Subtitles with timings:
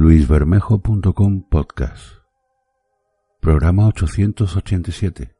[0.00, 2.18] luisbermejo.com podcast.
[3.40, 5.34] Programa 887.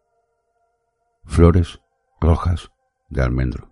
[1.25, 1.79] Flores
[2.21, 2.69] rojas
[3.09, 3.71] de almendro.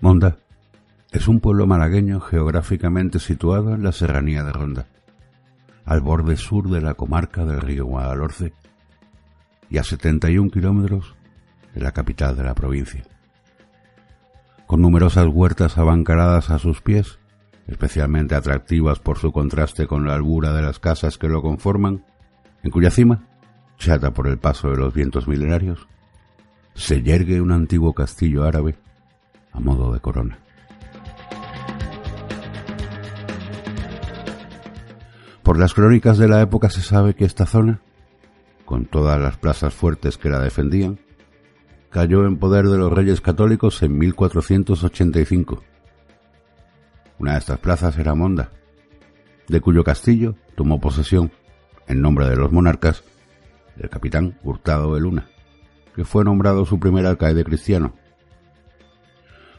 [0.00, 0.36] Monda
[1.12, 4.88] es un pueblo malagueño geográficamente situado en la serranía de Ronda,
[5.84, 8.52] al borde sur de la comarca del río Guadalhorce
[9.72, 11.14] y a 71 kilómetros
[11.74, 13.04] de la capital de la provincia.
[14.66, 17.18] Con numerosas huertas abancaradas a sus pies,
[17.66, 22.04] especialmente atractivas por su contraste con la albura de las casas que lo conforman,
[22.62, 23.26] en cuya cima,
[23.78, 25.88] chata por el paso de los vientos milenarios,
[26.74, 28.76] se yergue un antiguo castillo árabe
[29.52, 30.38] a modo de corona.
[35.42, 37.80] Por las crónicas de la época se sabe que esta zona
[38.72, 40.98] con todas las plazas fuertes que la defendían,
[41.90, 45.62] cayó en poder de los reyes católicos en 1485.
[47.18, 48.50] Una de estas plazas era Monda,
[49.46, 51.30] de cuyo castillo tomó posesión,
[51.86, 53.04] en nombre de los monarcas,
[53.76, 55.26] el capitán Hurtado de Luna,
[55.94, 57.92] que fue nombrado su primer alcaide cristiano.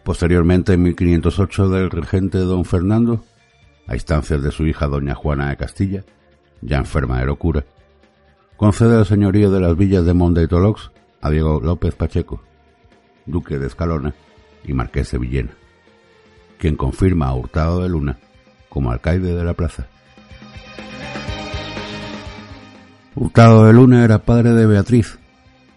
[0.03, 3.23] Posteriormente, en 1508, del regente don Fernando,
[3.85, 6.03] a instancias de su hija doña Juana de Castilla,
[6.61, 7.63] ya enferma de locura,
[8.57, 12.41] concede el señorío de las villas de Monda y Tolox a Diego López Pacheco,
[13.25, 14.13] duque de Escalona
[14.63, 15.51] y marqués de Villena,
[16.57, 18.17] quien confirma a Hurtado de Luna
[18.69, 19.87] como alcaide de la plaza.
[23.15, 25.19] Hurtado de Luna era padre de Beatriz,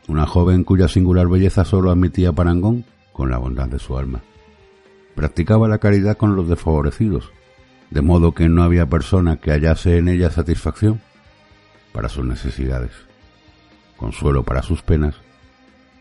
[0.09, 4.23] una joven cuya singular belleza solo admitía parangón con la bondad de su alma.
[5.15, 7.31] Practicaba la caridad con los desfavorecidos,
[7.91, 11.01] de modo que no había persona que hallase en ella satisfacción
[11.97, 12.91] para sus necesidades,
[13.97, 15.15] consuelo para sus penas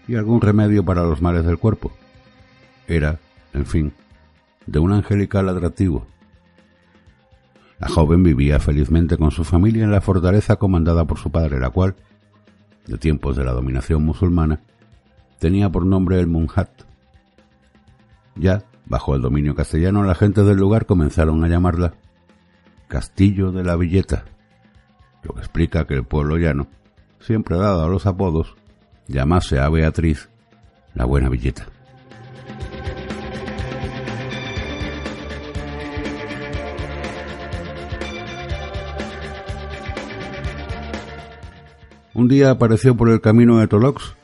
[0.09, 1.93] y algún remedio para los males del cuerpo.
[2.85, 3.21] Era,
[3.53, 3.93] en fin,
[4.67, 6.05] de un angelical atractivo.
[7.79, 11.69] La joven vivía felizmente con su familia en la fortaleza comandada por su padre, la
[11.69, 11.95] cual,
[12.87, 14.59] de tiempos de la dominación musulmana,
[15.39, 16.71] tenía por nombre el Munhat.
[18.35, 21.93] Ya, bajo el dominio castellano, la gente del lugar comenzaron a llamarla
[22.89, 24.25] Castillo de la Villeta
[25.25, 26.67] lo que explica que el pueblo llano,
[27.19, 28.55] siempre dado a los apodos,
[29.07, 30.29] llamase a Beatriz
[30.93, 31.67] la buena villeta.
[42.13, 44.15] Un día apareció por el camino de Tolox,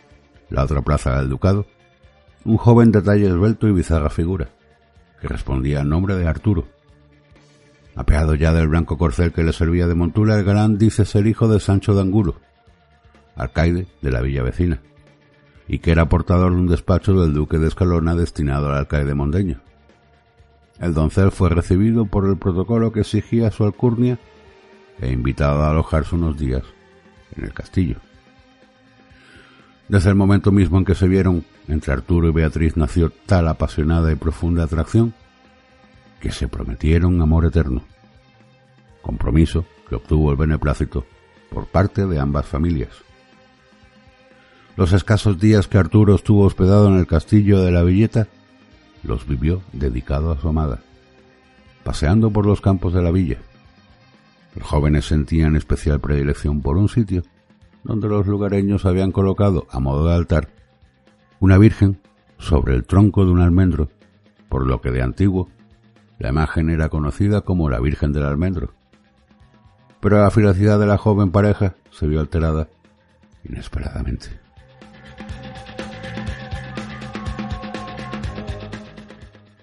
[0.50, 1.66] la otra plaza del ducado,
[2.46, 4.50] un joven de talle esbelto y bizarra figura,
[5.20, 6.68] que respondía al nombre de Arturo
[7.96, 11.47] Apeado ya del blanco corcel que le servía de montura, el galán dice ser hijo
[11.47, 12.35] de Sancho de Angulo,
[13.35, 14.81] alcaide de la villa vecina,
[15.68, 19.59] y que era portador de un despacho del duque de Escalona destinado al alcaide mondeño.
[20.79, 24.18] El doncel fue recibido por el protocolo que exigía su alcurnia
[25.00, 26.63] e invitado a alojarse unos días
[27.35, 27.97] en el castillo.
[29.90, 34.12] Desde el momento mismo en que se vieron, entre Arturo y Beatriz nació tal apasionada
[34.12, 35.13] y profunda atracción
[36.22, 37.82] que se prometieron amor eterno,
[39.02, 41.06] compromiso que obtuvo el beneplácito
[41.50, 42.92] por parte de ambas familias.
[44.78, 48.28] Los escasos días que Arturo estuvo hospedado en el castillo de la Villeta
[49.04, 50.80] los vivió dedicado a su amada,
[51.84, 53.40] paseando por los campos de la villa.
[54.56, 57.24] Los jóvenes sentían especial predilección por un sitio
[57.84, 60.50] donde los lugareños habían colocado, a modo de altar,
[61.40, 62.00] una virgen
[62.38, 63.90] sobre el tronco de un almendro,
[64.50, 65.50] por lo que de antiguo
[66.22, 68.74] la imagen era conocida como la Virgen del Almendro.
[70.00, 72.70] Pero la felicidad de la joven pareja se vio alterada
[73.44, 74.28] inesperadamente.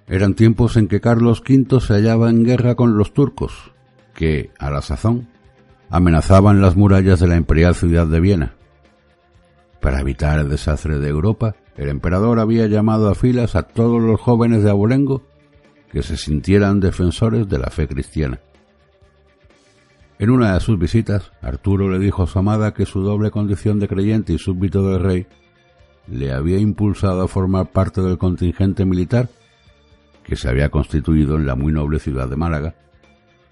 [0.08, 3.72] Eran tiempos en que Carlos V se hallaba en guerra con los turcos,
[4.14, 5.28] que, a la sazón,
[5.90, 8.54] amenazaban las murallas de la imperial ciudad de Viena.
[9.80, 14.20] Para evitar el desastre de Europa, el emperador había llamado a filas a todos los
[14.20, 15.22] jóvenes de Abolengo
[15.90, 18.40] que se sintieran defensores de la fe cristiana.
[20.18, 23.78] En una de sus visitas, Arturo le dijo a su amada que su doble condición
[23.78, 25.26] de creyente y súbdito del rey
[26.08, 29.28] le había impulsado a formar parte del contingente militar
[30.24, 32.74] que se había constituido en la muy noble ciudad de Málaga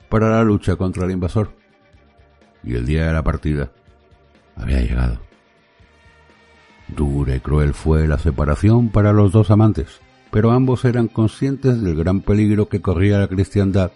[0.08, 1.50] para la lucha contra el invasor.
[2.64, 3.70] Y el día de la partida
[4.56, 5.20] había llegado.
[6.88, 10.00] Dura y cruel fue la separación para los dos amantes
[10.30, 13.92] pero ambos eran conscientes del gran peligro que corría la cristiandad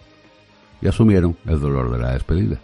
[0.81, 2.59] y asumieron el dolor de la despedida.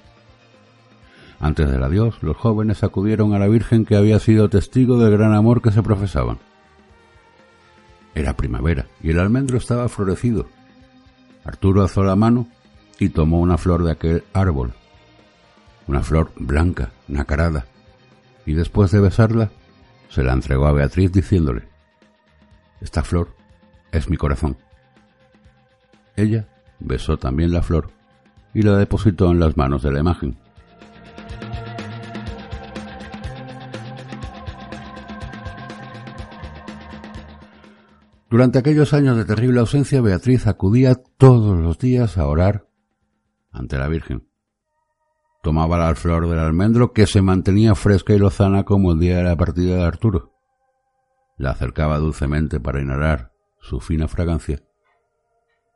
[1.39, 5.33] Antes del adiós, los jóvenes acudieron a la Virgen que había sido testigo del gran
[5.33, 6.39] amor que se profesaban.
[8.15, 10.47] Era primavera y el almendro estaba florecido.
[11.45, 12.47] Arturo alzó la mano
[12.99, 14.73] y tomó una flor de aquel árbol,
[15.85, 17.67] una flor blanca, nacarada,
[18.45, 19.51] y después de besarla,
[20.09, 21.67] se la entregó a Beatriz diciéndole,
[22.81, 23.36] Esta flor
[23.91, 24.57] es mi corazón.
[26.15, 26.47] Ella
[26.79, 27.91] besó también la flor
[28.53, 30.37] y la depositó en las manos de la imagen.
[38.29, 42.67] Durante aquellos años de terrible ausencia, Beatriz acudía todos los días a orar
[43.51, 44.27] ante la Virgen.
[45.43, 49.23] Tomaba la flor del almendro que se mantenía fresca y lozana como el día de
[49.23, 50.33] la partida de Arturo.
[51.37, 54.61] La acercaba dulcemente para inhalar su fina fragancia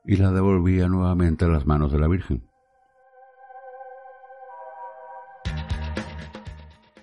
[0.06, 2.48] y la devolvía nuevamente a las manos de la Virgen.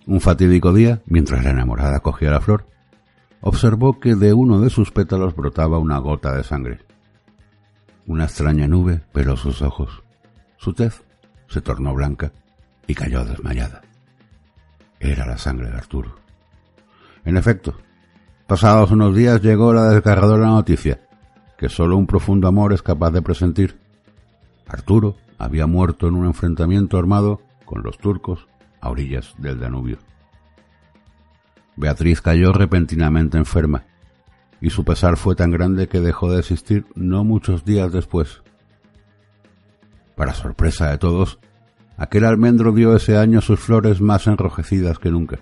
[0.06, 2.66] Un fatídico día, mientras la enamorada cogía la flor,
[3.40, 6.80] observó que de uno de sus pétalos brotaba una gota de sangre.
[8.06, 10.02] Una extraña nube peló sus ojos.
[10.56, 11.04] Su tez
[11.46, 12.32] se tornó blanca
[12.86, 13.82] y cayó desmayada.
[14.98, 16.16] Era la sangre de Arturo.
[17.24, 17.76] En efecto,
[18.48, 21.00] pasados unos días llegó la desgarradora noticia
[21.58, 23.78] que sólo un profundo amor es capaz de presentir.
[24.66, 28.48] Arturo había muerto en un enfrentamiento armado con los turcos
[28.80, 29.98] a orillas del Danubio.
[31.76, 33.84] Beatriz cayó repentinamente enferma,
[34.60, 38.42] y su pesar fue tan grande que dejó de existir no muchos días después.
[40.16, 41.38] Para sorpresa de todos,
[41.96, 45.38] aquel almendro dio ese año sus flores más enrojecidas que nunca.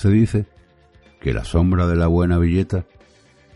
[0.00, 0.46] Se dice
[1.20, 2.86] que la sombra de la buena Villeta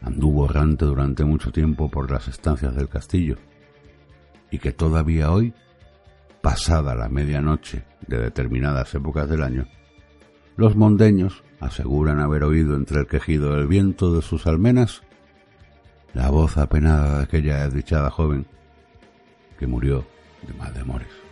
[0.03, 3.39] anduvo errante durante mucho tiempo por las estancias del castillo,
[4.51, 5.55] y que todavía hoy,
[6.43, 9.67] pasada la medianoche de determinadas épocas del año,
[10.59, 15.01] los mondeños aseguran haber oído entre el quejido del viento de sus almenas
[16.13, 18.47] la voz apenada de aquella desdichada joven
[19.59, 20.05] que murió
[20.47, 21.24] de mal de amores.